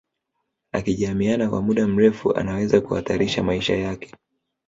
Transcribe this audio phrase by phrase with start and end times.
[0.71, 4.13] Akijamiiana kwa mda mrefu anaweza kuhatarisha maisha yake